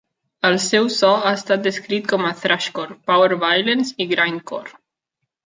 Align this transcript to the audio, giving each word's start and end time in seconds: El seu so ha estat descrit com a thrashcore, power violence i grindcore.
El 0.47 0.55
seu 0.61 0.87
so 0.93 1.11
ha 1.17 1.33
estat 1.39 1.61
descrit 1.67 2.07
com 2.13 2.25
a 2.31 2.33
thrashcore, 2.41 2.99
power 3.11 3.39
violence 3.45 3.95
i 4.07 4.11
grindcore. 4.15 4.75